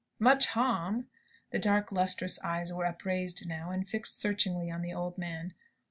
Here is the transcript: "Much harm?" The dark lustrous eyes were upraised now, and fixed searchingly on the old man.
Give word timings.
"Much 0.17 0.47
harm?" 0.47 1.05
The 1.51 1.59
dark 1.59 1.91
lustrous 1.91 2.39
eyes 2.43 2.73
were 2.73 2.87
upraised 2.87 3.47
now, 3.47 3.69
and 3.69 3.87
fixed 3.87 4.19
searchingly 4.19 4.71
on 4.71 4.81
the 4.81 4.95
old 4.95 5.15
man. 5.15 5.53